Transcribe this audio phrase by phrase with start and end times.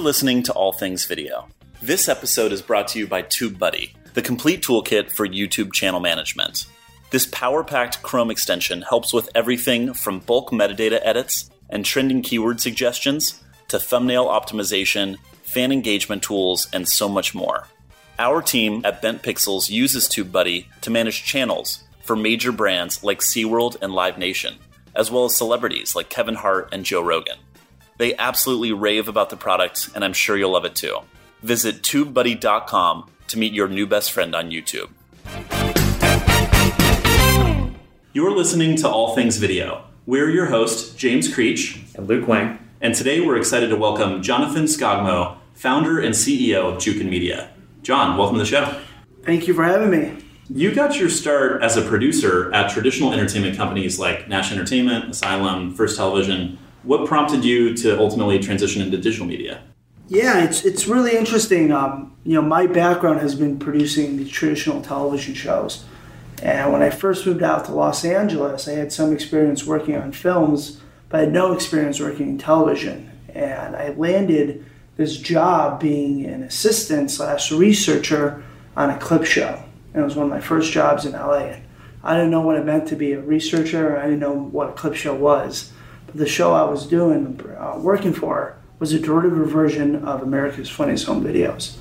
[0.00, 1.46] You're listening to All Things Video.
[1.82, 6.64] This episode is brought to you by TubeBuddy, the complete toolkit for YouTube channel management.
[7.10, 12.62] This power packed Chrome extension helps with everything from bulk metadata edits and trending keyword
[12.62, 17.68] suggestions to thumbnail optimization, fan engagement tools, and so much more.
[18.18, 23.76] Our team at Bent Pixels uses TubeBuddy to manage channels for major brands like SeaWorld
[23.82, 24.54] and Live Nation,
[24.96, 27.36] as well as celebrities like Kevin Hart and Joe Rogan.
[28.00, 31.00] They absolutely rave about the product, and I'm sure you'll love it too.
[31.42, 34.88] Visit tubebuddy.com to meet your new best friend on YouTube.
[38.14, 39.84] You're listening to All Things Video.
[40.06, 42.58] We're your host, James Creech, and Luke Wang.
[42.80, 47.50] and today we're excited to welcome Jonathan Skogmo, founder and CEO of Jukin Media.
[47.82, 48.80] John, welcome to the show.
[49.24, 50.16] Thank you for having me.
[50.48, 55.74] You got your start as a producer at traditional entertainment companies like Nash Entertainment, Asylum,
[55.74, 56.58] First Television.
[56.82, 59.62] What prompted you to ultimately transition into digital media?
[60.08, 61.72] Yeah, it's it's really interesting.
[61.72, 65.84] Um, you know, my background has been producing the traditional television shows,
[66.42, 70.12] and when I first moved out to Los Angeles, I had some experience working on
[70.12, 73.10] films, but I had no experience working in television.
[73.32, 74.64] And I landed
[74.96, 78.42] this job being an assistant slash researcher
[78.76, 81.56] on a clip show, and it was one of my first jobs in LA.
[82.02, 83.98] I didn't know what it meant to be a researcher.
[83.98, 85.72] I didn't know what a clip show was.
[86.14, 91.06] The show I was doing, uh, working for, was a derivative version of America's Funniest
[91.06, 91.76] Home Videos.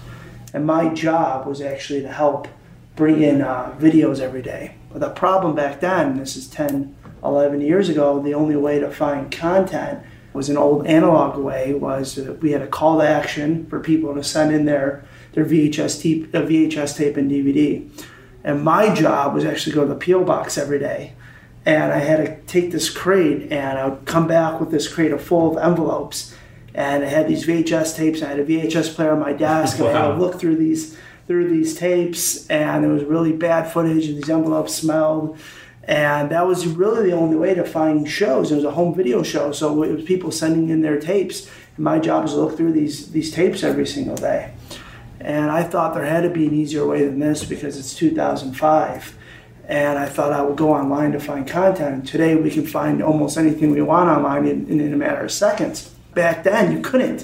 [0.53, 2.47] And my job was actually to help
[2.95, 4.75] bring in uh, videos every day.
[4.91, 8.91] But the problem back then, this is 10, 11 years ago, the only way to
[8.91, 13.80] find content was an old analog way, was we had a call to action for
[13.80, 17.89] people to send in their, their VHS, tape, uh, VHS tape and DVD.
[18.43, 20.23] And my job was actually go to the P.O.
[20.23, 21.14] box every day.
[21.70, 25.12] And I had to take this crate and I would come back with this crate
[25.12, 26.36] of full of envelopes.
[26.73, 28.21] And I had these VHS tapes.
[28.21, 30.55] and I had a VHS player on my desk, and I had to look through
[30.55, 32.48] these through these tapes.
[32.48, 35.38] And there was really bad footage, and these envelopes smelled.
[35.83, 38.52] And that was really the only way to find shows.
[38.52, 41.48] It was a home video show, so it was people sending in their tapes.
[41.76, 44.54] And my job was to look through these these tapes every single day.
[45.20, 49.18] And I thought there had to be an easier way than this because it's 2005.
[49.69, 51.93] And I thought I would go online to find content.
[51.93, 55.21] And today we can find almost anything we want online in, in, in a matter
[55.21, 55.91] of seconds.
[56.15, 57.23] Back then you couldn't.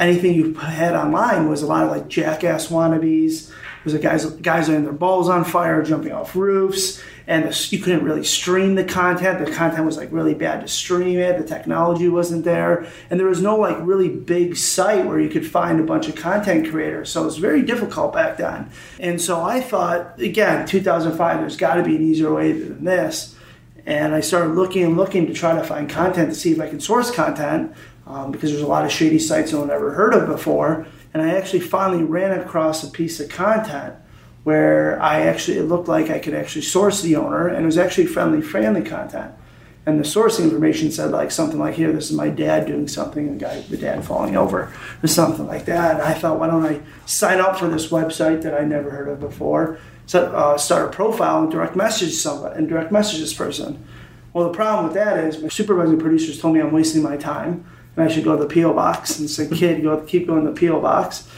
[0.00, 3.50] Anything you had online was a lot of like jackass wannabes.
[3.50, 8.02] It was guys guys having their balls on fire, jumping off roofs, and you couldn't
[8.02, 9.44] really stream the content.
[9.44, 11.36] The content was like really bad to stream it.
[11.36, 15.46] The technology wasn't there, and there was no like really big site where you could
[15.46, 17.10] find a bunch of content creators.
[17.10, 18.70] So it was very difficult back then.
[18.98, 23.36] And so I thought, again, 2005, there's got to be an easier way than this.
[23.86, 26.68] And I started looking and looking to try to find content to see if I
[26.68, 27.74] can source content
[28.06, 30.86] um, because there's a lot of shady sites one ever heard of before.
[31.12, 33.94] And I actually finally ran across a piece of content
[34.44, 37.78] where I actually it looked like I could actually source the owner, and it was
[37.78, 39.32] actually friendly friendly content.
[39.86, 43.32] And the sourcing information said like something like here, this is my dad doing something,
[43.32, 44.72] the guy, the dad falling over,
[45.02, 45.96] or something like that.
[45.96, 49.08] And I thought, why don't I sign up for this website that I never heard
[49.08, 49.78] of before?
[50.06, 53.84] So, uh, start a profile and direct message someone and direct message this person.
[54.32, 57.52] Well, the problem with that is my supervising producers told me I'm wasting my time
[57.54, 57.64] and
[57.96, 60.68] I should go to the PO box and say, kid, go keep going to the
[60.68, 61.28] PO box.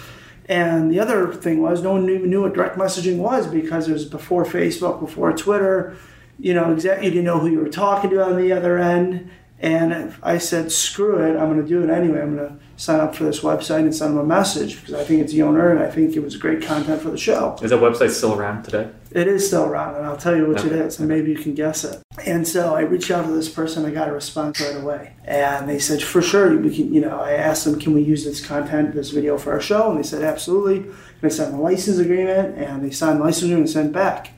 [0.47, 3.93] And the other thing was, no one even knew what direct messaging was because it
[3.93, 5.97] was before Facebook, before Twitter.
[6.39, 9.31] You know, exactly, you didn't know who you were talking to on the other end.
[9.61, 12.21] And I said, screw it, I'm going to do it anyway.
[12.21, 15.05] I'm going to sign up for this website and send them a message because I
[15.05, 17.57] think it's the owner and I think it was great content for the show.
[17.63, 18.91] Is that website still around today?
[19.13, 20.81] It is still around, and I'll tell you which it Okay.
[20.81, 22.01] is, and maybe you can guess it.
[22.27, 25.13] And so I reached out to this person, I got a response right away.
[25.25, 28.25] And they said, for sure, we can, you know, I asked them, can we use
[28.25, 29.91] this content, this video for our show?
[29.91, 30.79] And they said, absolutely.
[30.79, 34.33] And I signed the license agreement, and they signed the license agreement and sent back.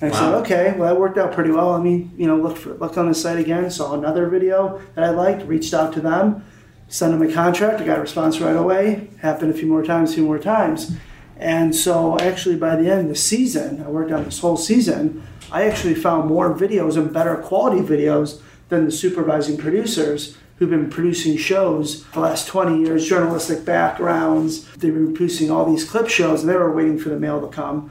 [0.00, 1.72] And I said, okay, well, that worked out pretty well.
[1.72, 5.02] Let me, you know, look for look on the site again, saw another video that
[5.04, 6.44] I liked, reached out to them,
[6.90, 7.80] sent them a contract.
[7.80, 9.08] I got a response right away.
[9.20, 10.96] Happened a few more times, a few more times.
[11.38, 15.22] And so, actually, by the end of the season, I worked on this whole season.
[15.50, 20.90] I actually found more videos and better quality videos than the supervising producers who've been
[20.90, 24.66] producing shows for the last 20 years, journalistic backgrounds.
[24.74, 27.48] They've been producing all these clip shows, and they were waiting for the mail to
[27.48, 27.90] come.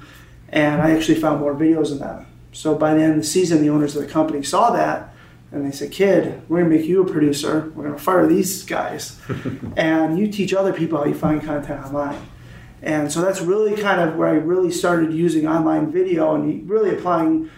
[0.49, 2.27] And I actually found more videos than them.
[2.51, 5.13] So by the end of the season, the owners of the company saw that,
[5.51, 7.71] and they said, "Kid, we're gonna make you a producer.
[7.75, 9.19] We're gonna fire these guys,
[9.77, 12.19] and you teach other people how you find content online."
[12.81, 16.91] And so that's really kind of where I really started using online video and really
[16.91, 17.49] applying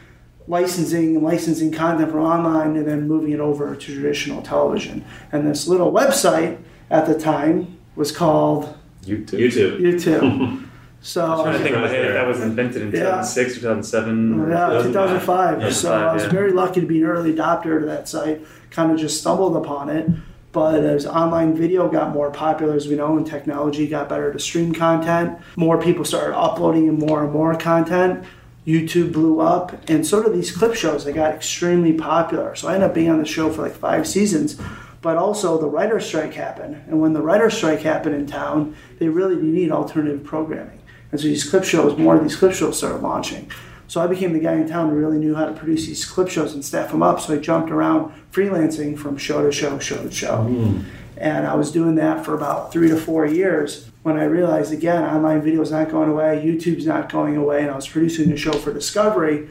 [0.48, 5.06] licensing and licensing content from online and then moving it over to traditional television.
[5.32, 6.58] And this little website
[6.90, 9.40] at the time was called YouTube.
[9.40, 9.80] YouTube.
[9.80, 10.68] YouTube.
[11.01, 12.13] So I'm trying to think of Right hey, there.
[12.13, 13.21] that was invented in Yeah.
[13.21, 14.50] 2006 or 2007.
[14.50, 15.62] Yeah, 2005.
[15.62, 16.30] Yeah, so I was yeah.
[16.30, 18.42] very lucky to be an early adopter to that site.
[18.69, 20.07] Kind of just stumbled upon it.
[20.51, 24.39] But as online video got more popular, as we know, and technology got better to
[24.39, 28.25] stream content, more people started uploading and more and more content.
[28.68, 31.04] YouTube blew up, and so did these clip shows.
[31.04, 32.54] They got extremely popular.
[32.56, 34.59] So I ended up being on the show for like five seasons.
[35.01, 36.83] But also, the writer's strike happened.
[36.88, 40.77] And when the writer's strike happened in town, they really need alternative programming.
[41.12, 43.52] And so these clip shows, more of these clip shows started launching.
[43.88, 46.30] So I became the guy in town who really knew how to produce these clip
[46.30, 47.19] shows and staff them up.
[47.19, 50.38] So I jumped around freelancing from show to show, show to show.
[50.50, 50.86] Mm.
[51.18, 55.04] And I was doing that for about three to four years when I realized again,
[55.04, 58.38] online video is not going away, YouTube's not going away, and I was producing a
[58.38, 59.50] show for Discovery.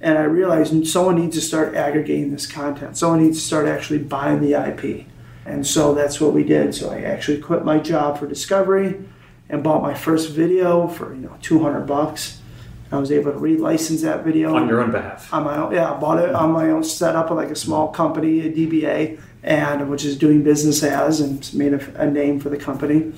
[0.00, 2.96] And I realized someone needs to start aggregating this content.
[2.96, 5.06] Someone needs to start actually buying the IP.
[5.44, 6.74] And so that's what we did.
[6.74, 9.04] So I actually quit my job for Discovery
[9.50, 12.38] and bought my first video for you know 200 bucks.
[12.92, 15.32] I was able to relicense that video on your own behalf.
[15.32, 15.72] on my own.
[15.72, 16.82] Yeah, I bought it on my own.
[16.82, 21.52] Set up like a small company, a DBA, and which is doing business as, and
[21.54, 23.12] made a, a name for the company.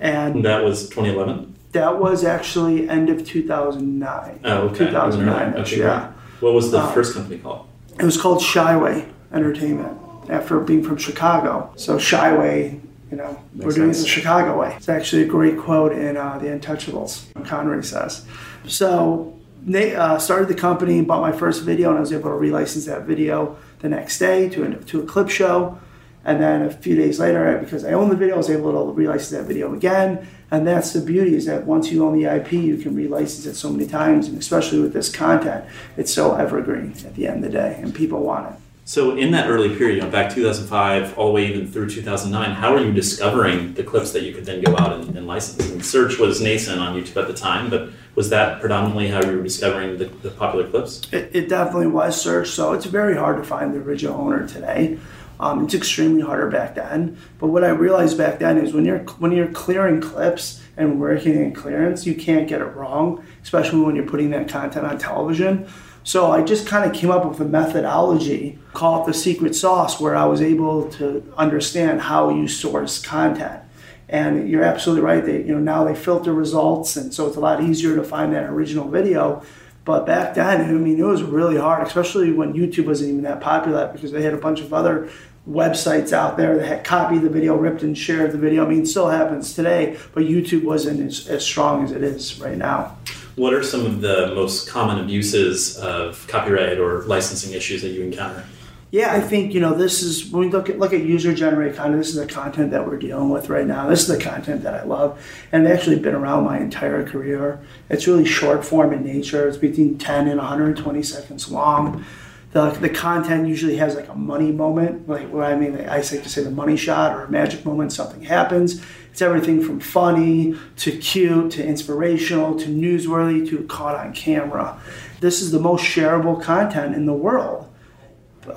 [0.00, 1.54] And That was 2011.
[1.70, 4.40] that was actually end of 2009.
[4.44, 4.78] Oh, okay.
[4.86, 5.54] 2009.
[5.60, 6.00] Okay, yeah.
[6.00, 6.42] great.
[6.42, 7.66] What was the Uh, first company called?
[8.00, 9.96] It was called Shyway Entertainment
[10.28, 11.70] after being from Chicago.
[11.76, 12.80] So Shyway,
[13.12, 14.74] you know, we're Makes doing it the Chicago way.
[14.74, 17.26] It's actually a great quote in uh, The Untouchables.
[17.44, 18.24] Connery says.
[18.66, 22.30] So they uh, started the company, and bought my first video, and I was able
[22.30, 25.78] to relicense that video the next day to a, to a clip show.
[26.24, 28.98] And then a few days later, because I own the video, I was able to
[28.98, 30.26] relicense that video again.
[30.50, 33.56] And that's the beauty is that once you own the IP, you can relicense it
[33.56, 35.66] so many times, and especially with this content,
[35.98, 38.61] it's so evergreen at the end of the day, and people want it.
[38.84, 42.50] So in that early period, you know, back 2005 all the way even through 2009,
[42.50, 45.70] how were you discovering the clips that you could then go out and, and license?
[45.70, 49.36] And search was nascent on YouTube at the time, but was that predominantly how you
[49.36, 51.02] were discovering the, the popular clips?
[51.12, 54.98] It, it definitely was search, so it's very hard to find the original owner today.
[55.38, 57.16] Um, it's extremely harder back then.
[57.38, 61.34] But what I realized back then is when you're when you're clearing clips and working
[61.34, 65.68] in clearance, you can't get it wrong, especially when you're putting that content on television.
[66.04, 70.00] So I just kind of came up with a methodology, call it the secret sauce,
[70.00, 73.62] where I was able to understand how you source content.
[74.08, 75.24] And you're absolutely right.
[75.24, 78.34] They, you know, now they filter results, and so it's a lot easier to find
[78.34, 79.42] that original video.
[79.84, 83.40] But back then, I mean, it was really hard, especially when YouTube wasn't even that
[83.40, 85.08] popular because they had a bunch of other
[85.48, 88.64] websites out there that had copied the video, ripped and shared the video.
[88.64, 92.38] I mean, it still happens today, but YouTube wasn't as, as strong as it is
[92.40, 92.96] right now.
[93.36, 98.02] What are some of the most common abuses of copyright or licensing issues that you
[98.02, 98.44] encounter?
[98.90, 101.74] Yeah, I think you know this is when we look at look at user generated
[101.74, 101.96] content.
[101.96, 103.88] This is the content that we're dealing with right now.
[103.88, 105.18] This is the content that I love,
[105.50, 107.58] and it's actually been around my entire career.
[107.88, 109.48] It's really short form in nature.
[109.48, 112.04] It's between ten and 120 seconds long.
[112.52, 116.06] The, the content usually has like a money moment, like what I mean, I like
[116.06, 117.92] to say the money shot or a magic moment.
[117.92, 118.82] Something happens.
[119.10, 124.78] It's everything from funny to cute to inspirational to newsworthy to caught on camera.
[125.20, 127.72] This is the most shareable content in the world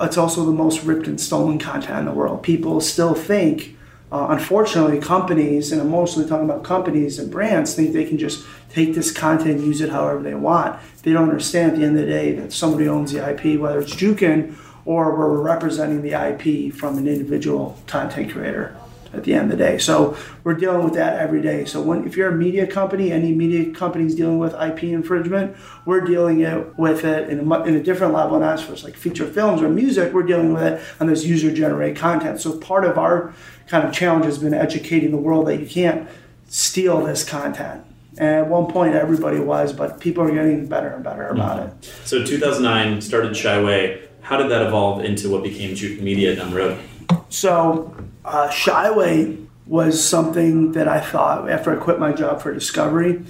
[0.00, 2.42] it's also the most ripped and stolen content in the world.
[2.42, 3.75] People still think,
[4.12, 8.44] uh, unfortunately, companies, and I'm mostly talking about companies and brands, think they can just
[8.70, 10.80] take this content and use it however they want.
[11.02, 13.80] They don't understand at the end of the day that somebody owns the IP, whether
[13.80, 18.76] it's Jukin or we're representing the IP from an individual content creator
[19.16, 19.78] at the end of the day.
[19.78, 21.64] So we're dealing with that every day.
[21.64, 25.56] So when if you're a media company, any media company is dealing with IP infringement,
[25.84, 28.38] we're dealing it with it in a, in a different level.
[28.38, 31.96] Not for like feature films or music, we're dealing with it on this user generated
[31.96, 32.40] content.
[32.40, 33.34] So part of our
[33.68, 36.08] kind of challenge has been educating the world that you can't
[36.48, 37.84] steal this content.
[38.18, 41.78] And at one point, everybody was, but people are getting better and better about mm-hmm.
[41.78, 41.84] it.
[42.04, 44.02] So 2009 started Shyway.
[44.22, 46.78] How did that evolve into what became Juke Media down the road?
[47.28, 47.94] So,
[48.26, 53.22] uh, Shyway was something that I thought after I quit my job for Discovery.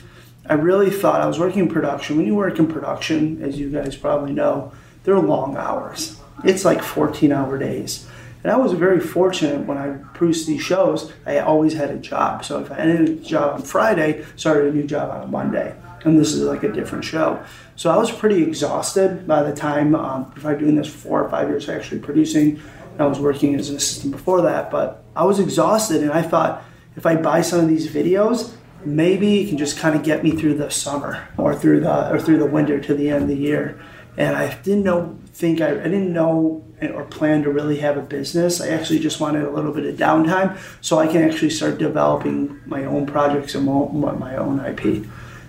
[0.48, 2.16] I really thought I was working in production.
[2.16, 4.72] When you work in production, as you guys probably know,
[5.04, 6.20] they're long hours.
[6.44, 8.06] It's like 14 hour days.
[8.42, 12.44] And I was very fortunate when I produced these shows, I always had a job.
[12.44, 15.74] So if I ended a job on Friday, started a new job on a Monday.
[16.04, 17.42] And this is like a different show.
[17.74, 21.24] So I was pretty exhausted by the time, um, if I'm doing this for four
[21.24, 22.62] or five years, actually producing.
[22.98, 26.62] I was working as an assistant before that, but I was exhausted and I thought
[26.96, 28.52] if I buy some of these videos,
[28.84, 32.18] maybe it can just kind of get me through the summer or through the or
[32.20, 33.80] through the winter to the end of the year.
[34.16, 38.02] and I didn't know think I, I didn't know or plan to really have a
[38.02, 38.60] business.
[38.60, 42.60] I actually just wanted a little bit of downtime so I can actually start developing
[42.66, 45.06] my own projects and my own IP.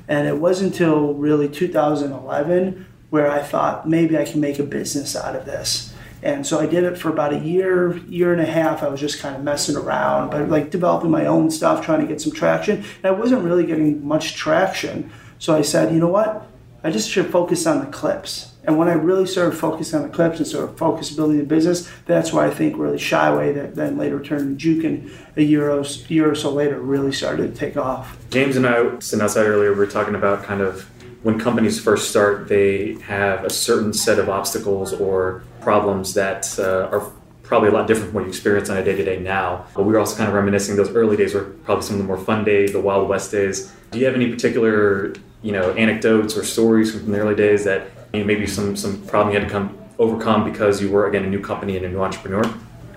[0.07, 5.15] And it wasn't until really 2011 where I thought maybe I can make a business
[5.15, 5.93] out of this.
[6.27, 8.83] And so I did it for about a year, year and a half.
[8.83, 12.05] I was just kind of messing around, but like developing my own stuff, trying to
[12.05, 12.83] get some traction.
[13.01, 15.09] And I wasn't really getting much traction.
[15.39, 16.45] So I said, you know what?
[16.83, 18.51] I just should focus on the clips.
[18.65, 21.45] And when I really started focusing on the clips and sort of focus building the
[21.45, 25.71] business, that's why I think really Shyway that then later turned to Jukin a year
[25.71, 28.17] or, year or so later really started to take off.
[28.31, 30.89] James and I, sitting outside earlier, we were talking about kind of
[31.23, 36.95] when companies first start, they have a certain set of obstacles or problems that uh,
[36.95, 37.11] are
[37.43, 39.65] probably a lot different from what you experience on a day to day now.
[39.75, 42.07] But we were also kind of reminiscing those early days were probably some of the
[42.07, 43.69] more fun days, the Wild West days.
[43.91, 47.89] Do you have any particular, you know, anecdotes or stories from the early days that
[48.13, 51.25] you know, maybe some some problem you had to come overcome because you were again
[51.25, 52.45] a new company and a new entrepreneur?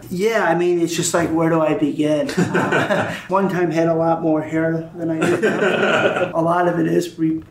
[0.08, 2.30] Yeah, I mean, it's just like, where do I begin?
[2.30, 6.86] Uh, one time had a lot more hair than I do a lot of it
[6.86, 7.08] is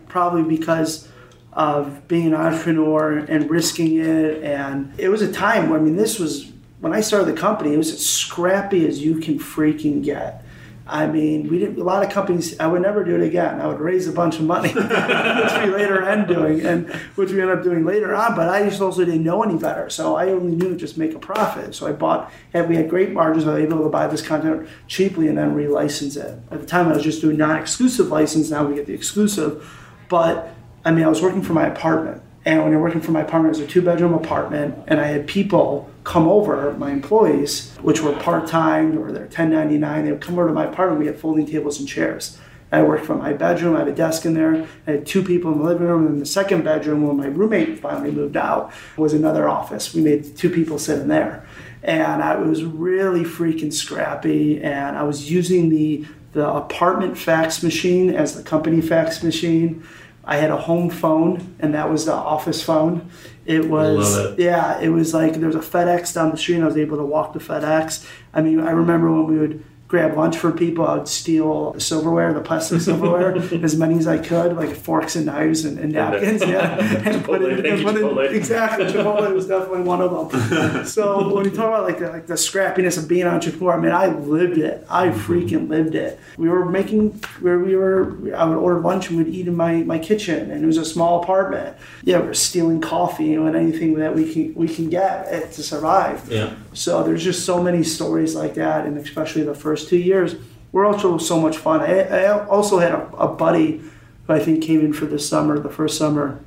[0.07, 1.09] probably because
[1.53, 4.43] of being an entrepreneur and risking it.
[4.43, 7.73] And it was a time where, I mean, this was when I started the company,
[7.73, 10.45] it was as scrappy as you can freaking get.
[10.89, 12.59] I mean, we did a lot of companies.
[12.59, 13.61] I would never do it again.
[13.61, 17.39] I would raise a bunch of money, which we later end doing, and which we
[17.39, 18.35] end up doing later on.
[18.35, 21.19] But I just also didn't know any better, so I only knew just make a
[21.19, 21.75] profit.
[21.75, 23.45] So I bought, and we had great margins.
[23.45, 26.39] I was able to buy this content cheaply and then relicense it.
[26.49, 28.49] At the time, I was just doing non-exclusive license.
[28.49, 29.69] Now we get the exclusive,
[30.09, 32.21] but I mean, I was working for my apartment.
[32.45, 35.07] And when you're working for my apartment, it was a two bedroom apartment, and I
[35.07, 40.21] had people come over, my employees, which were part time or they're 1099, they would
[40.21, 40.99] come over to my apartment.
[40.99, 42.39] We had folding tables and chairs.
[42.71, 43.75] I worked from my bedroom.
[43.75, 44.67] I had a desk in there.
[44.87, 46.05] I had two people in the living room.
[46.05, 49.93] And in the second bedroom, when my roommate finally moved out, was another office.
[49.93, 51.45] We made two people sit in there.
[51.81, 54.61] And I was really freaking scrappy.
[54.61, 59.83] And I was using the, the apartment fax machine as the company fax machine.
[60.29, 63.09] I had a home phone, and that was the office phone.
[63.47, 64.37] It was it.
[64.37, 66.97] yeah, it was like there was a FedEx down the street, and I was able
[66.97, 68.07] to walk to FedEx.
[68.31, 70.87] I mean, I remember when we would grab lunch for people.
[70.87, 75.15] I would steal the silverware, the plastic silverware, as many as I could, like forks
[75.15, 76.45] and knives and, and napkins.
[76.45, 76.77] yeah,
[77.09, 78.85] and put it, and put it exactly.
[78.85, 80.85] Chipotle was definitely one of them.
[80.85, 83.79] so when you talk about like the, like the scrappiness of being an entrepreneur, I
[83.79, 84.85] mean, I lived it.
[84.89, 85.19] I mm-hmm.
[85.19, 86.19] freaking lived it.
[86.37, 88.15] We were making where we were.
[88.35, 90.85] I would order lunch and we'd eat in my, my kitchen, and it was a
[90.85, 91.75] small apartment.
[92.03, 96.29] Yeah, we are stealing coffee and anything that we can we can get to survive.
[96.29, 96.53] Yeah.
[96.73, 100.35] So there's just so many stories like that, and especially the first first two years
[100.71, 101.81] were also so much fun.
[101.81, 103.81] I, I also had a, a, buddy
[104.27, 106.39] who I think came in for the summer, the first summer,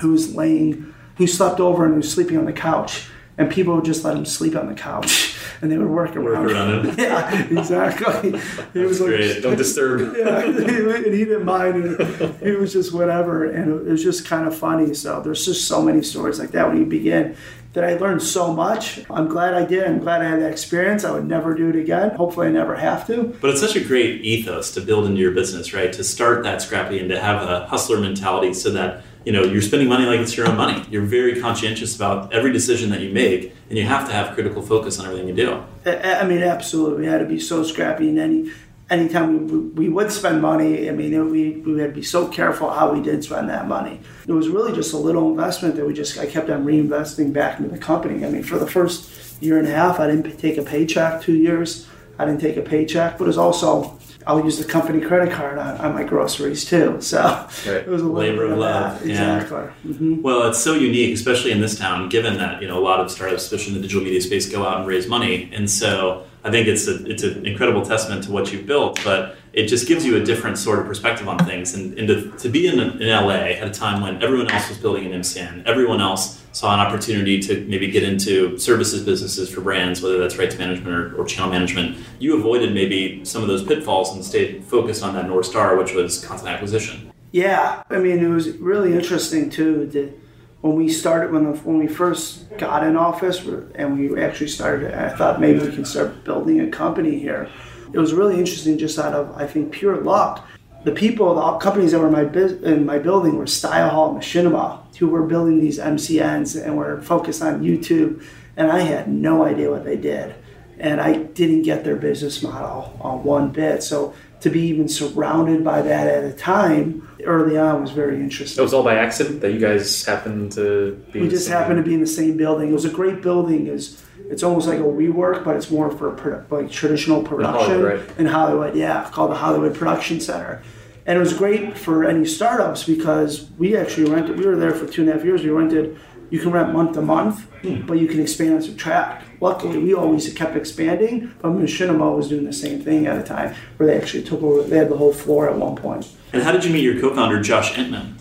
[0.00, 3.84] who was laying, who slept over and was sleeping on the couch, and people would
[3.84, 5.30] just let him sleep on the couch.
[5.62, 6.94] And they would work around, work around him.
[6.98, 8.38] yeah, exactly.
[8.74, 9.42] He was like, great.
[9.42, 10.14] Don't disturb.
[10.14, 11.76] yeah, and he didn't mind.
[11.76, 14.92] And he was just whatever, and it was just kind of funny.
[14.92, 17.36] So there's just so many stories like that when you begin
[17.74, 19.00] that I learned so much.
[19.10, 19.84] I'm glad I did.
[19.84, 21.04] I'm glad I had that experience.
[21.04, 22.10] I would never do it again.
[22.10, 23.36] Hopefully, I never have to.
[23.40, 25.92] But it's such a great ethos to build into your business, right?
[25.92, 29.62] To start that scrappy and to have a hustler mentality so that you know you're
[29.62, 30.84] spending money like it's your own money.
[30.88, 34.62] You're very conscientious about every decision that you make, and you have to have critical
[34.62, 35.64] focus on everything you do.
[35.84, 37.02] I mean, absolutely.
[37.02, 38.52] We had to be so scrappy in any
[38.90, 42.70] anytime we, we would spend money, I mean, we, we had to be so careful
[42.70, 44.00] how we did spend that money.
[44.26, 47.58] It was really just a little investment that we just, I kept on reinvesting back
[47.58, 48.24] into the company.
[48.24, 51.34] I mean, for the first year and a half, I didn't take a paycheck, two
[51.34, 51.88] years,
[52.18, 55.58] I didn't take a paycheck, but it was also, I'll use the company credit card
[55.58, 57.00] on, on my groceries too.
[57.00, 57.22] So
[57.66, 57.76] right.
[57.76, 59.00] it was a labor of love.
[59.00, 59.08] That.
[59.08, 59.58] Exactly.
[59.58, 59.92] Yeah.
[59.92, 60.22] Mm-hmm.
[60.22, 63.10] Well, it's so unique, especially in this town, given that, you know, a lot of
[63.10, 65.50] startups, especially in the digital media space, go out and raise money.
[65.52, 69.36] And so, I think it's a, it's an incredible testament to what you've built, but
[69.54, 71.74] it just gives you a different sort of perspective on things.
[71.74, 74.76] And, and to, to be in, in LA at a time when everyone else was
[74.76, 79.62] building an MCN, everyone else saw an opportunity to maybe get into services businesses for
[79.62, 83.64] brands, whether that's rights management or, or channel management, you avoided maybe some of those
[83.64, 87.10] pitfalls and stayed focused on that North Star, which was content acquisition.
[87.32, 89.86] Yeah, I mean, it was really interesting too.
[89.86, 90.23] That
[90.64, 93.44] when we started when the, when we first got in office
[93.74, 97.50] and we actually started i thought maybe we can start building a company here.
[97.92, 100.48] It was really interesting just out of i think pure luck.
[100.84, 104.96] The people the companies that were in my, in my building were StyleHaul and machinima
[104.96, 108.24] who were building these mcns and were focused on youtube
[108.56, 110.34] and i had no idea what they did.
[110.78, 113.82] And i didn't get their business model on one bit.
[113.82, 118.60] So to be even surrounded by that at a time early on was very interesting.
[118.60, 121.20] It was all by accident that you guys happened to be.
[121.20, 122.70] we just happened to be in the same building.
[122.70, 123.66] It was a great building.
[123.66, 128.08] It's it's almost like a WeWork, but it's more for produ- like traditional production Hollywood,
[128.08, 128.18] right?
[128.18, 128.74] in Hollywood.
[128.74, 130.62] Yeah, called the Hollywood Production Center.
[131.06, 134.38] And it was great for any startups because we actually rented.
[134.38, 135.42] We were there for two and a half years.
[135.42, 135.98] We rented.
[136.30, 137.86] You can rent month to month, hmm.
[137.86, 139.26] but you can expand and subtract.
[139.40, 143.54] Luckily, we always kept expanding, but Machinima was doing the same thing at a time,
[143.76, 144.62] where they actually took over.
[144.62, 146.10] They had the whole floor at one point.
[146.34, 148.14] And how did you meet your co-founder Josh Entman?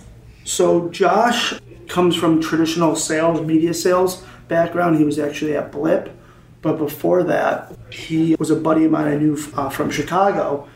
[0.44, 1.56] So Josh
[1.88, 5.00] comes from traditional sales, media sales background.
[5.00, 6.16] He was actually at Blip,
[6.62, 10.68] but before that, he was a buddy of mine I knew uh, from Chicago,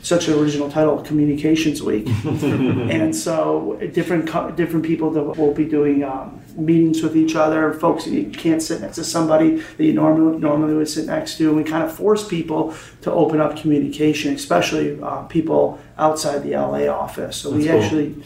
[0.03, 2.07] such an original title, Communications Week.
[2.25, 7.73] and so different co- different people that will be doing um, meetings with each other,
[7.73, 11.37] folks that you can't sit next to somebody that you normally normally would sit next
[11.37, 16.43] to, and we kind of force people to open up communication, especially uh, people outside
[16.43, 17.37] the LA office.
[17.37, 17.81] So we cool.
[17.81, 18.21] actually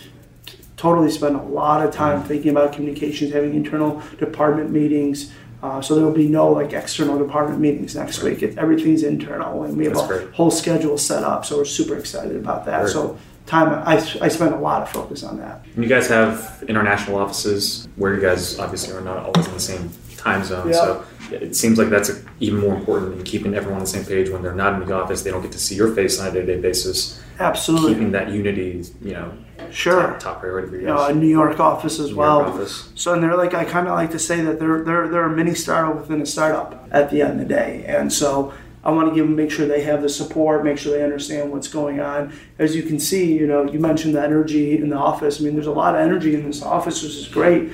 [0.78, 5.32] totally spend a lot of time thinking about communications, having internal department meetings.
[5.64, 8.44] Uh, so there will be no like external department meetings next week.
[8.44, 10.34] It, everything's internal, and we have That's a great.
[10.34, 11.46] whole schedule set up.
[11.46, 12.80] So we're super excited about that.
[12.80, 13.18] Very so
[13.48, 15.66] time, I, I spend a lot of focus on that.
[15.74, 19.60] And you guys have international offices where you guys obviously are not always in the
[19.60, 20.70] same time zone.
[20.70, 20.74] Yeah.
[20.74, 24.30] So it seems like that's even more important in keeping everyone on the same page
[24.30, 25.24] when they're not in the office.
[25.24, 27.22] They don't get to see your face on a day-to-day basis.
[27.40, 29.34] Absolutely, Keeping that unity, you know,
[29.70, 30.02] sure.
[30.02, 32.42] top, top priority for you You know, a New York office as New well.
[32.42, 32.90] Office.
[32.96, 35.36] So, and they're like, I kind of like to say that they're they're they're a
[35.36, 39.10] mini startup within a startup at the end of the day, and so I want
[39.10, 42.00] to give them make sure they have the support, make sure they understand what's going
[42.00, 42.34] on.
[42.58, 45.42] As you can see, you know, you mentioned the energy in the office.
[45.42, 47.72] I mean, there's a lot of energy in this office, which is great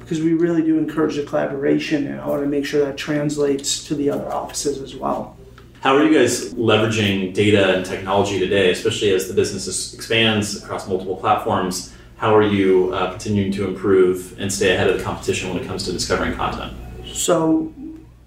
[0.00, 3.84] because we really do encourage the collaboration, and I want to make sure that translates
[3.86, 5.36] to the other offices as well.
[5.80, 10.86] How are you guys leveraging data and technology today, especially as the business expands across
[10.86, 11.94] multiple platforms?
[12.18, 15.66] How are you uh, continuing to improve and stay ahead of the competition when it
[15.66, 16.74] comes to discovering content?
[17.06, 17.72] So,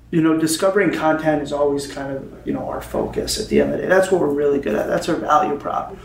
[0.09, 3.71] you know, discovering content is always kind of, you know, our focus at the end
[3.71, 3.87] of the day.
[3.87, 4.87] That's what we're really good at.
[4.87, 5.95] That's our value prop.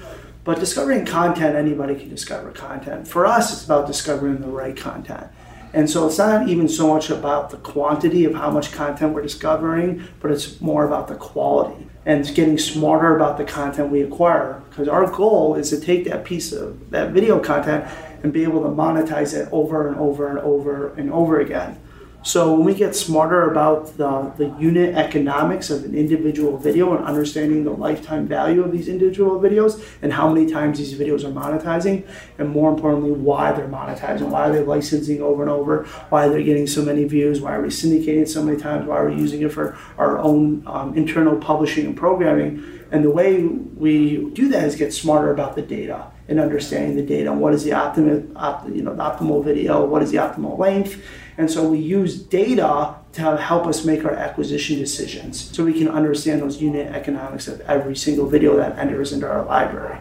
[0.44, 3.08] But discovering content, anybody can discover content.
[3.08, 5.28] For us, it's about discovering the right content.
[5.72, 9.22] And so it's not even so much about the quantity of how much content we're
[9.22, 14.00] discovering, but it's more about the quality and it's getting smarter about the content we
[14.00, 14.62] acquire.
[14.70, 17.84] Because our goal is to take that piece of that video content
[18.22, 21.78] and be able to monetize it over and over and over and over again.
[22.24, 27.04] So when we get smarter about the, the unit economics of an individual video and
[27.04, 31.30] understanding the lifetime value of these individual videos and how many times these videos are
[31.30, 32.06] monetizing,
[32.38, 36.42] and more importantly, why they're monetizing, why are they licensing over and over, why they're
[36.42, 39.40] getting so many views, why are we syndicating so many times, why are we using
[39.42, 42.64] it for our own um, internal publishing and programming.
[42.90, 47.02] And the way we do that is get smarter about the data and understanding the
[47.02, 47.32] data.
[47.32, 49.84] What is the optimal, opt, you know, the optimal video?
[49.84, 51.02] What is the optimal length?
[51.38, 55.88] And so we use data to help us make our acquisition decisions, so we can
[55.88, 59.98] understand those unit economics of every single video that enters into our library.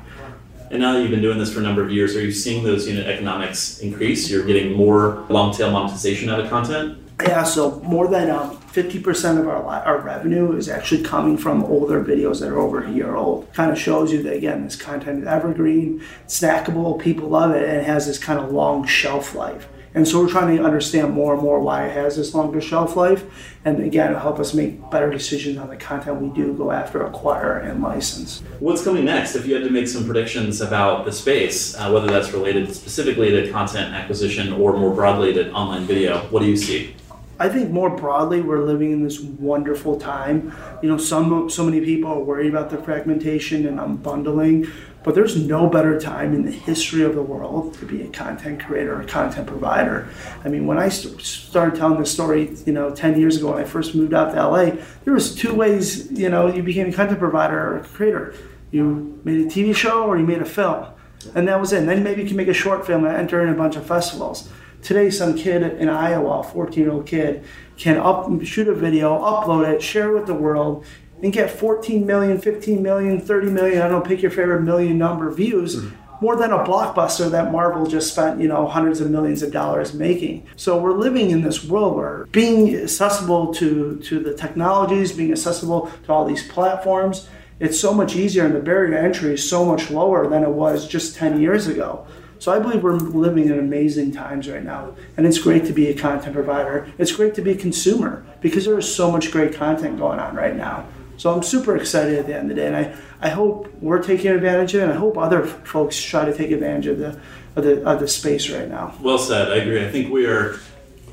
[0.70, 2.63] And now that you've been doing this for a number of years, are you seeing
[2.63, 4.30] those unit economics increase?
[4.30, 6.98] You're getting more long tail monetization out of content?
[7.22, 12.04] Yeah, so more than um, 50% of our, our revenue is actually coming from older
[12.04, 13.52] videos that are over a year old.
[13.54, 17.78] Kind of shows you that, again, this content is evergreen, snackable, people love it, and
[17.78, 19.68] it has this kind of long shelf life.
[19.96, 22.96] And so we're trying to understand more and more why it has this longer shelf
[22.96, 23.26] life.
[23.66, 27.04] And again, it'll help us make better decisions on the content we do go after,
[27.04, 28.44] acquire, and license.
[28.60, 29.36] What's coming next?
[29.36, 33.32] If you had to make some predictions about the space, uh, whether that's related specifically
[33.32, 36.96] to content acquisition or more broadly to online video, what do you see?
[37.39, 40.56] I think more broadly, we're living in this wonderful time.
[40.82, 44.71] You know, some so many people are worried about the fragmentation and unbundling,
[45.04, 48.65] but there's no better time in the history of the world to be a content
[48.65, 50.10] creator or content provider.
[50.43, 53.62] I mean, when I st- started telling this story, you know, 10 years ago when
[53.62, 56.91] I first moved out to LA, there was two ways, you know, you became a
[56.91, 58.34] content provider or a creator.
[58.71, 60.88] You made a TV show or you made a film.
[61.36, 61.80] And that was it.
[61.80, 63.86] And then maybe you can make a short film and enter in a bunch of
[63.86, 64.50] festivals.
[64.88, 67.43] Today, some kid in Iowa, 14 year old kid,
[67.76, 70.86] can up, shoot a video, upload it, share it with the world,
[71.21, 74.97] and get 14 million, 15 million, 30 million, I don't know, pick your favorite million
[74.97, 75.76] number views.
[75.76, 76.26] Mm-hmm.
[76.26, 79.93] More than a blockbuster that Marvel just spent, you know, hundreds of millions of dollars
[79.93, 80.47] making.
[80.56, 85.91] So we're living in this world where being accessible to, to the technologies, being accessible
[86.06, 87.28] to all these platforms,
[87.60, 90.50] it's so much easier and the barrier to entry is so much lower than it
[90.50, 92.08] was just 10 years ago.
[92.39, 94.95] So I believe we're living in amazing times right now.
[95.15, 96.91] And it's great to be a content provider.
[96.97, 100.36] It's great to be a consumer because there is so much great content going on
[100.36, 100.88] right now.
[101.17, 102.67] So I'm super excited at the end of the day.
[102.67, 104.84] And I, I hope we're taking advantage of it.
[104.84, 107.19] And I hope other folks try to take advantage of the,
[107.56, 108.95] of the, of the space right now.
[109.02, 109.52] Well said.
[109.52, 109.84] I agree.
[109.84, 110.60] I think we are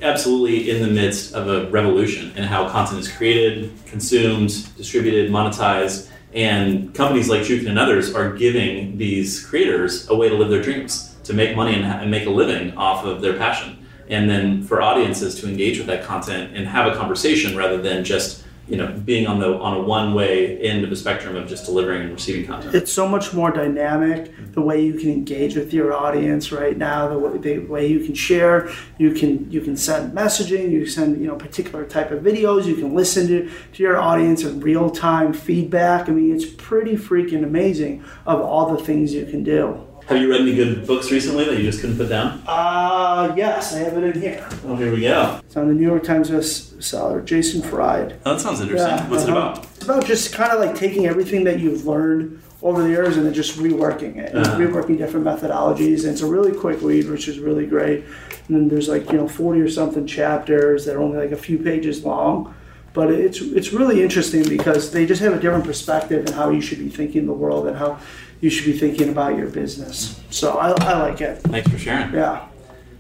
[0.03, 6.11] absolutely in the midst of a revolution in how content is created, consumed, distributed, monetized.
[6.35, 10.61] And companies like Jukin and others are giving these creators a way to live their
[10.61, 13.87] dreams to make money and, and make a living off of their passion.
[14.09, 18.05] And then for audiences to engage with that content and have a conversation rather than
[18.05, 21.47] just you know being on the on a one way end of the spectrum of
[21.47, 22.75] just delivering and receiving content.
[22.75, 27.09] It's so much more dynamic the way you can engage with your audience right now
[27.09, 28.71] the way, the way you can share.
[28.99, 32.77] You can you can send messaging you send you know particular type of videos you
[32.77, 36.09] can listen to, to your audience in real time feedback.
[36.09, 40.31] I mean it's pretty freaking amazing of all the things you can do have you
[40.31, 42.43] read any good books recently that you just couldn't put down?
[42.47, 44.47] Uh, yes, I have it in here.
[44.67, 45.41] Oh, here we go.
[45.43, 48.19] It's on the New York Times bestseller, Jason Fried.
[48.27, 48.91] Oh, that sounds interesting.
[48.91, 49.33] Yeah, What's uh-huh.
[49.33, 49.65] it about?
[49.77, 53.25] It's about just kind of like taking everything that you've learned over the years and
[53.25, 54.59] then just reworking it, uh-huh.
[54.59, 56.01] reworking different methodologies.
[56.01, 58.05] And it's a really quick read, which is really great.
[58.49, 61.37] And then there's like, you know, 40 or something chapters that are only like a
[61.37, 62.55] few pages long
[62.95, 66.61] but it's it's really interesting because they just have a different perspective and how you
[66.61, 67.99] should be thinking the world and how
[68.41, 70.21] you should be thinking about your business.
[70.31, 71.39] So I, I like it.
[71.39, 72.13] Thanks for sharing.
[72.13, 72.47] Yeah.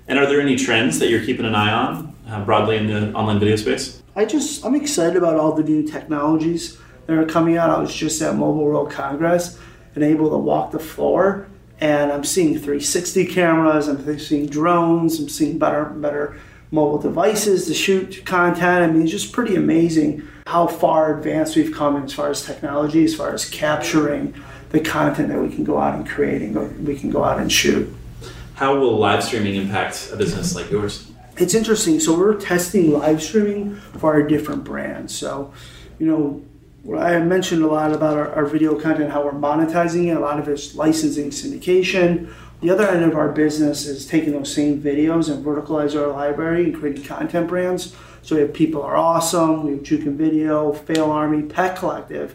[0.09, 3.12] And are there any trends that you're keeping an eye on uh, broadly in the
[3.14, 4.03] online video space?
[4.16, 7.70] I just I'm excited about all the new technologies that are coming out.
[7.70, 9.59] I was just at Mobile World Congress
[9.94, 11.49] and able to walk the floor,
[11.81, 13.88] and I'm seeing 360 cameras.
[13.88, 15.18] I'm seeing drones.
[15.18, 16.38] I'm seeing better better
[16.70, 18.85] mobile devices to shoot content.
[18.85, 23.05] I mean, it's just pretty amazing how far advanced we've come as far as technology,
[23.05, 24.35] as far as capturing
[24.74, 27.50] the content that we can go out and create and we can go out and
[27.50, 27.88] shoot.
[28.54, 31.12] How will live streaming impact a business like yours?
[31.37, 32.00] It's interesting.
[32.00, 35.16] So we're testing live streaming for our different brands.
[35.16, 35.54] So,
[36.00, 40.16] you know, I mentioned a lot about our, our video content, how we're monetizing it.
[40.16, 42.34] A lot of it's licensing, syndication.
[42.60, 46.64] The other end of our business is taking those same videos and verticalize our library
[46.64, 47.94] and creating content brands.
[48.22, 52.34] So we have People Are Awesome, we have Jukin Video, Fail Army, Pet Collective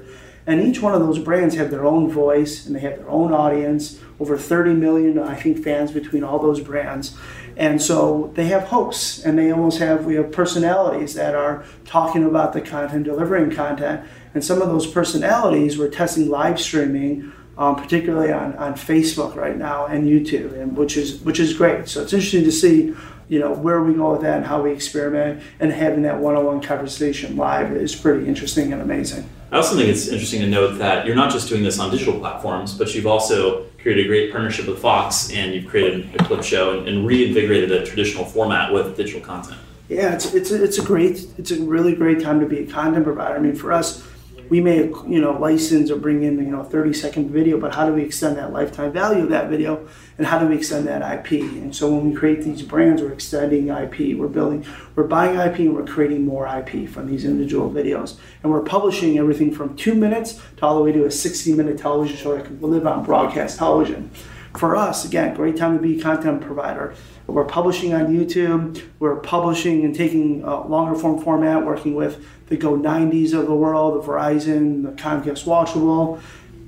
[0.49, 3.31] and each one of those brands have their own voice and they have their own
[3.31, 7.15] audience, over 30 million, I think, fans between all those brands.
[7.55, 12.23] And so they have hosts and they almost have, we have personalities that are talking
[12.23, 14.09] about the content, delivering content.
[14.33, 19.57] And some of those personalities we're testing live streaming um, particularly on, on Facebook right
[19.57, 21.89] now and YouTube, and which is which is great.
[21.89, 22.95] So it's interesting to see,
[23.27, 26.61] you know, where we go with that and how we experiment, and having that one-on-one
[26.61, 29.29] conversation live is pretty interesting and amazing.
[29.51, 32.19] I also think it's interesting to note that you're not just doing this on digital
[32.19, 36.43] platforms, but you've also created a great partnership with Fox, and you've created a clip
[36.43, 39.59] show and, and reinvigorated a traditional format with digital content.
[39.87, 42.67] Yeah, it's it's a, it's a great it's a really great time to be a
[42.67, 43.35] content provider.
[43.35, 44.05] I mean, for us
[44.49, 47.73] we may you know license or bring in you know a 30 second video but
[47.73, 49.87] how do we extend that lifetime value of that video
[50.19, 53.11] and how do we extend that ip and so when we create these brands we're
[53.11, 54.63] extending ip we're building
[54.95, 59.17] we're buying ip and we're creating more ip from these individual videos and we're publishing
[59.17, 62.45] everything from two minutes to all the way to a 60 minute television show that
[62.45, 64.11] can live on broadcast television
[64.57, 66.95] for us, again, great time to be a content provider.
[67.27, 68.83] We're publishing on YouTube.
[68.97, 74.01] We're publishing and taking a longer form format, working with the Go90s of the world,
[74.01, 76.19] the Verizon, the Comcast Watchable.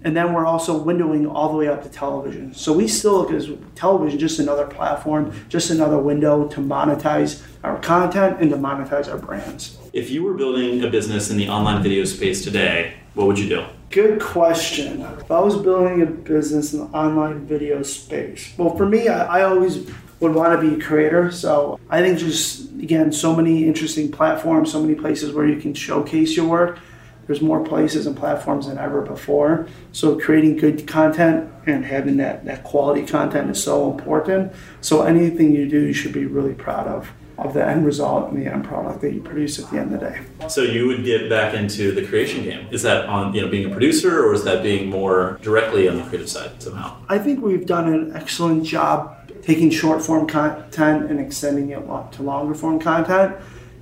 [0.04, 2.54] And then we're also windowing all the way up to television.
[2.54, 7.78] So we still look at television just another platform, just another window to monetize our
[7.80, 9.78] content and to monetize our brands.
[9.94, 13.50] If you were building a business in the online video space today, what would you
[13.50, 13.66] do?
[13.90, 15.02] Good question.
[15.02, 19.40] If I was building a business in the online video space, well, for me, I,
[19.40, 19.86] I always
[20.22, 21.32] would want to be a creator.
[21.32, 25.74] So I think just, again, so many interesting platforms, so many places where you can
[25.74, 26.80] showcase your work
[27.28, 29.68] there's more places and platforms than ever before.
[29.92, 34.54] So creating good content and having that, that quality content is so important.
[34.82, 38.40] So anything you do, you should be really proud of of the end result and
[38.40, 40.48] the end product that you produce at the end of the day.
[40.48, 42.68] So you would get back into the creation game.
[42.70, 45.98] Is that on you know being a producer or is that being more directly on
[45.98, 47.04] the creative side somehow?
[47.10, 52.22] I think we've done an excellent job taking short form content and extending it to
[52.22, 53.36] longer form content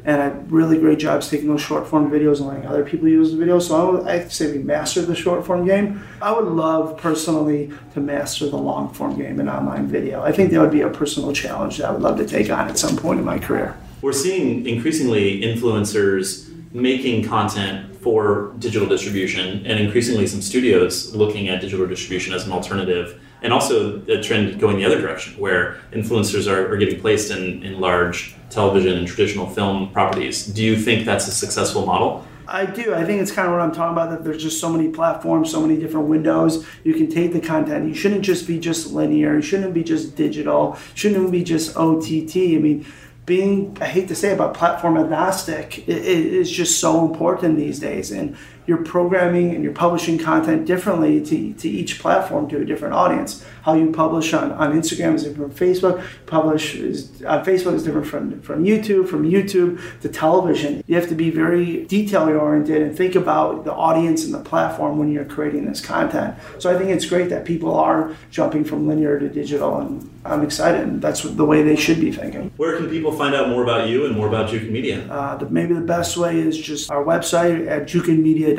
[0.06, 3.32] and a really great job taking those short form videos and letting other people use
[3.32, 3.64] the videos.
[3.64, 6.02] So I would say we mastered the short form game.
[6.22, 10.22] I would love personally to master the long form game in online video.
[10.22, 12.68] I think that would be a personal challenge that I would love to take on
[12.70, 13.76] at some point in my career.
[14.02, 21.60] We're seeing increasingly influencers making content for digital distribution and increasingly some studios looking at
[21.60, 26.52] digital distribution as an alternative and also a trend going the other direction where influencers
[26.52, 30.46] are, are getting placed in, in large television and traditional film properties.
[30.46, 32.26] Do you think that's a successful model?
[32.48, 32.96] I do.
[32.96, 34.10] I think it's kind of what I'm talking about.
[34.10, 36.66] That there's just so many platforms, so many different windows.
[36.84, 37.88] You can take the content.
[37.88, 39.36] You shouldn't just be just linear.
[39.36, 40.78] You shouldn't be just digital.
[40.96, 42.36] Shouldn't be just OTT.
[42.36, 42.86] I mean,
[43.28, 48.10] being I hate to say it, but platform agnostic is just so important these days.
[48.10, 48.36] And
[48.70, 53.44] you're programming and you're publishing content differently to, to each platform to a different audience.
[53.64, 56.06] How you publish on, on Instagram is different from Facebook.
[56.28, 59.10] Publish is, on Facebook is different from, from YouTube.
[59.10, 63.74] From YouTube to television, you have to be very detail oriented and think about the
[63.74, 66.36] audience and the platform when you're creating this content.
[66.60, 70.44] So I think it's great that people are jumping from linear to digital, and I'm
[70.44, 70.82] excited.
[70.82, 72.52] And that's the way they should be thinking.
[72.58, 75.08] Where can people find out more about you and more about Jukin Media?
[75.10, 78.59] Uh, the, maybe the best way is just our website at jukinmedia.com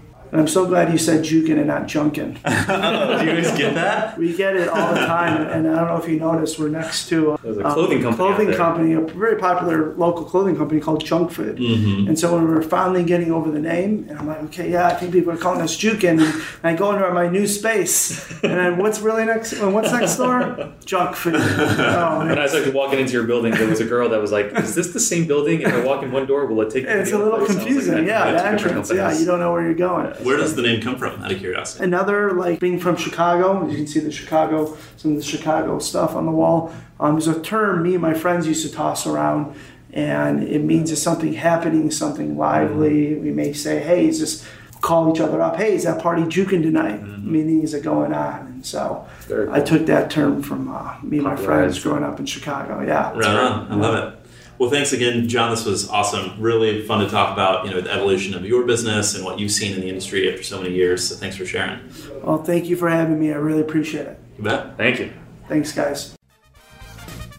[0.31, 2.39] And I'm so glad you said Jukin and not Junkin.
[2.45, 4.17] oh, do you guys get that?
[4.17, 5.41] we get it all the time.
[5.41, 8.15] And I don't know if you noticed, we're next to a, a clothing um, company.
[8.15, 11.57] Clothing company, a very popular local clothing company called Junk Food.
[11.57, 12.07] Mm-hmm.
[12.07, 14.87] And so when we were finally getting over the name, and I'm like, okay, yeah,
[14.87, 16.21] I think people are calling us Jukin.
[16.21, 19.53] And I go into my new space, and then what's really next?
[19.53, 20.73] And what's next door?
[20.85, 21.41] Junk Food.
[21.91, 24.31] Oh, and I was like walking into your building, there was a girl that was
[24.31, 25.61] like, is this the same building?
[25.61, 26.91] If I walk in one door, will it take me?
[26.91, 27.55] It's a little place?
[27.55, 27.95] confusing.
[27.95, 28.91] Like, yeah, the entrance.
[28.91, 30.13] Yeah, you don't know where you're going.
[30.23, 31.83] Where does the name come from, out of curiosity?
[31.83, 36.15] Another, like being from Chicago, you can see the Chicago, some of the Chicago stuff
[36.15, 36.73] on the wall.
[36.99, 39.55] Um, there's a term me and my friends used to toss around,
[39.91, 43.07] and it means it's something happening, something lively.
[43.07, 43.23] Mm-hmm.
[43.23, 44.47] We may say, hey, is this
[44.81, 47.01] call each other up, hey, is that party juking tonight?
[47.01, 47.31] Mm-hmm.
[47.31, 48.47] Meaning, is it going on?
[48.47, 49.51] And so cool.
[49.51, 52.81] I took that term from uh, me and my friends growing up in Chicago.
[52.81, 53.11] Yeah.
[53.11, 53.71] Right on.
[53.71, 54.20] I love it.
[54.61, 55.49] Well, thanks again, John.
[55.49, 56.39] This was awesome.
[56.39, 59.49] Really fun to talk about, you know, the evolution of your business and what you've
[59.49, 61.09] seen in the industry after so many years.
[61.09, 61.79] So thanks for sharing.
[62.21, 63.31] Well, thank you for having me.
[63.31, 64.19] I really appreciate it.
[64.37, 64.77] You bet.
[64.77, 65.11] Thank you.
[65.47, 66.15] Thanks, guys.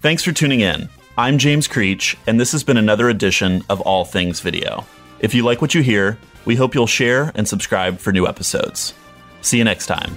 [0.00, 0.88] Thanks for tuning in.
[1.16, 4.85] I'm James Creech, and this has been another edition of All Things Video.
[5.20, 8.94] If you like what you hear, we hope you'll share and subscribe for new episodes.
[9.42, 10.12] See you next time.